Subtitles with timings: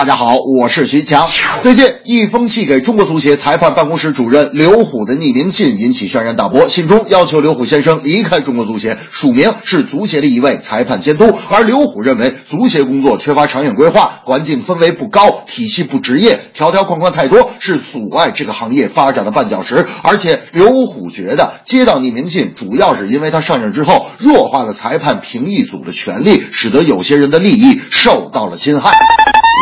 [0.00, 1.28] 大家好，我是徐强。
[1.62, 6.66] 最近，一封寄给中国足协裁判办公室主任刘虎的匿名信引起轩然大波。
[6.70, 11.30] 信中要求刘虎先生离开中国足协，署名是足协的一位裁判监督。
[11.50, 19.86] 而刘虎认为，足协工作缺乏长远规划，环境氛围不高，体系不职业，条条框框太多，是阻碍这个行业发展的绊脚石。
[20.02, 28.92] 而且，刘虎觉得接到匿名信，主要是因为他上任之后弱化了裁判评议组的权利，使得有些人的利益受到了侵害。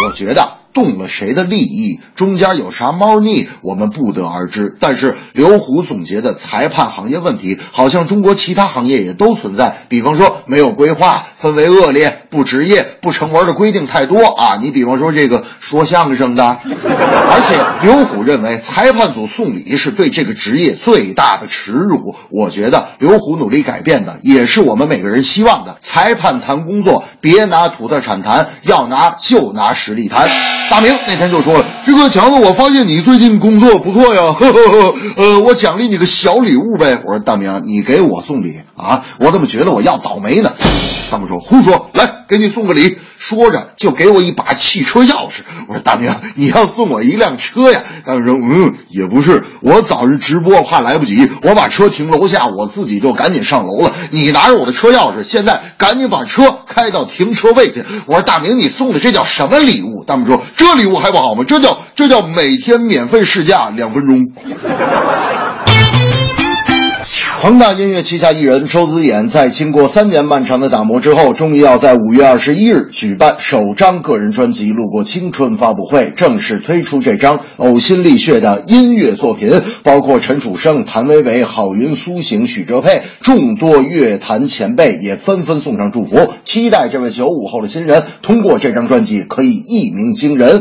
[0.07, 4.77] 我觉得动了谁的利益，中间有啥猫腻，我们不得而知。
[4.79, 9.77] 但是刘虎总结的裁判行业问题，好像中国其他行业也都存在。
[9.89, 14.59] 比方说，没有规划，氛围恶劣，不职业，不成文的规定太多啊。
[14.61, 22.17] 你比方说这个说相声的，而且刘虎认为裁判组送礼是对这个职业最大的耻辱。
[22.31, 25.77] 我觉得刘虎努力改变的，也是我们每个人希望的。
[25.81, 30.29] 裁判谈工作，别拿土特产谈，要拿就拿实力谈。
[30.71, 39.03] 大明那天就说了：“这个强子，我发现你最近工作不错呀，呵呵呵，呃，我奖励你个小礼物呗。”我说：“大明，你给我送礼啊？
[39.19, 40.53] 我怎么觉得我要倒霉呢？”
[41.11, 45.41] 他们说：“胡说，来给你送个礼。”说着就给我一把汽车钥匙。
[45.67, 53.93] 我说：“大明，你要送我一辆车呀？”大明说：“嗯，也不是，我早上直播怕来不及，我把车停楼下，我自己就赶紧上楼了。
[54.13, 61.43] 你拿着我的车钥匙，现在赶紧把车开到停车位去。”我说：“大明，你送的这叫什么礼物？”大明说：“这礼物还不好吗？
[61.45, 64.31] 这叫这叫每天免费试驾两分钟。”
[67.41, 79.53] 恒大音乐旗下艺人周子演在经过三年漫长的打磨之后，终于要在五月二十一日举办首张个人专辑《路过青春》发布会，正式推出这张呕心沥血的音乐作品。
[79.85, 90.61] 包括陈楚生、谭维维、郝云、苏醒、许哲佩众多乐坛前辈也纷纷送上祝福，期待这位九五后的新人通过这张专辑可以一鸣惊人。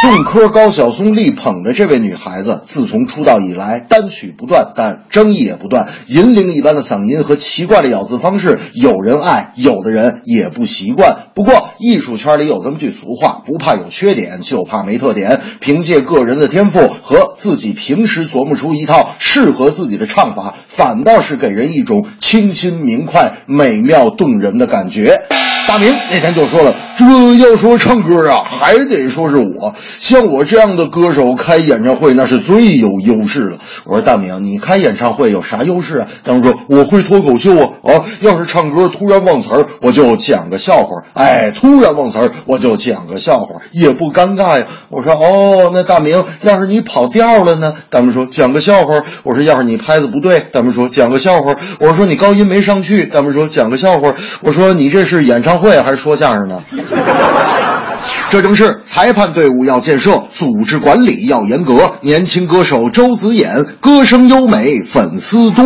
[0.00, 5.88] 宋柯、高晓松力捧的这位女孩子，自从出道以来单曲不断，但争议也不断。
[6.06, 11.16] 银铃一般的嗓音和奇怪的咬字方式，有人爱，有的人也不习惯。
[11.34, 15.40] 不过，艺术圈里有这么句俗话：不怕有缺点，就怕没特点。
[15.58, 25.22] 凭借个人的天赋和自己平时琢磨出一套适合自己的唱法，反倒是给人一种清新明快、美妙动人的感觉。
[25.66, 27.04] 大明那天就说了，这
[27.36, 29.72] 要说唱歌啊，还得说是我。
[29.98, 33.58] 像我这样的歌手开演唱会，那是最有优势了。
[33.84, 36.08] 我说大明，你开演唱会有啥优势啊？
[36.24, 38.04] 大明说我会脱口秀啊啊！
[38.18, 41.04] 要是唱歌突然忘词儿，我就讲个笑话。
[41.14, 44.66] 哎，突然忘词儿，我就讲个笑话，也不尴尬呀。
[44.88, 47.74] 我说哦，那大明，要是你跑调了呢？
[47.90, 49.04] 大明说讲个笑话。
[49.22, 51.54] 我说要是你拍子不对，大明说讲个笑话。
[51.78, 54.12] 我说你高音没上去，大明说讲个笑话。
[54.40, 56.60] 我说你这是演唱会还是说相声呢？
[58.30, 61.94] 这正是裁判队伍要建设，组织管理要严格。
[62.02, 65.64] 年轻歌手周子演，歌声优美，粉丝多。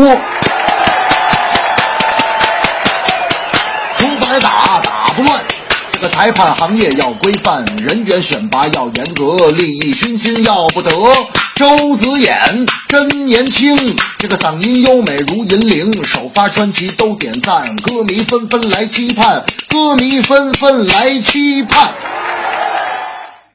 [3.97, 5.41] 出牌打打不乱，
[5.93, 10.91] 这个裁判行业要规范，人员选拔要严格，利益熏心要不得。
[11.55, 13.77] 周子演真年轻，
[14.19, 22.02] 这个嗓音优美如银铃，首发专辑都点赞，歌迷纷纷来期盼，歌迷纷纷来期盼。